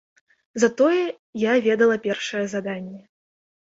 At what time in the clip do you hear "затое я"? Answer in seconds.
0.61-1.53